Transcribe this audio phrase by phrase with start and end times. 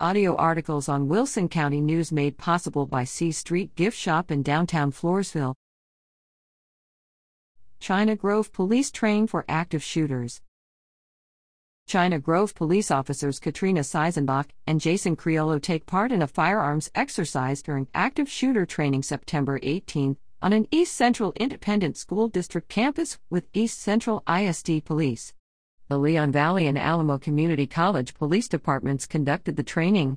[0.00, 4.90] Audio articles on Wilson County News made possible by C Street Gift Shop in downtown
[4.90, 5.54] Floresville.
[7.78, 10.42] China Grove Police train for active shooters.
[11.86, 17.62] China Grove police officers Katrina Seisenbach and Jason Criollo take part in a firearms exercise
[17.62, 23.46] during active shooter training September 18 on an East Central Independent School District campus with
[23.54, 25.34] East Central ISD Police.
[25.88, 30.16] The Leon Valley and Alamo Community College police departments conducted the training.